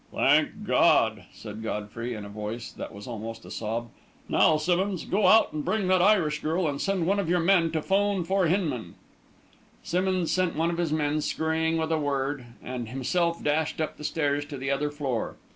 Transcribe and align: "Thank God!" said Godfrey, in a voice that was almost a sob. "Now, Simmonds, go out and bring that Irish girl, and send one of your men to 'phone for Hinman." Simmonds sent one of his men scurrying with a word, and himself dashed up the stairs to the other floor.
"Thank 0.11 0.65
God!" 0.65 1.25
said 1.31 1.61
Godfrey, 1.61 2.15
in 2.15 2.25
a 2.25 2.29
voice 2.29 2.71
that 2.71 2.91
was 2.91 3.05
almost 3.05 3.45
a 3.45 3.51
sob. 3.51 3.89
"Now, 4.27 4.57
Simmonds, 4.57 5.05
go 5.05 5.27
out 5.27 5.53
and 5.53 5.63
bring 5.63 5.85
that 5.89 6.01
Irish 6.01 6.41
girl, 6.41 6.67
and 6.67 6.81
send 6.81 7.05
one 7.05 7.19
of 7.19 7.29
your 7.29 7.39
men 7.39 7.69
to 7.73 7.83
'phone 7.83 8.23
for 8.23 8.47
Hinman." 8.47 8.95
Simmonds 9.83 10.31
sent 10.31 10.55
one 10.55 10.71
of 10.71 10.79
his 10.79 10.91
men 10.91 11.21
scurrying 11.21 11.77
with 11.77 11.91
a 11.91 11.99
word, 11.99 12.45
and 12.63 12.89
himself 12.89 13.43
dashed 13.43 13.79
up 13.79 13.97
the 13.97 14.03
stairs 14.03 14.43
to 14.45 14.57
the 14.57 14.71
other 14.71 14.89
floor. 14.89 15.35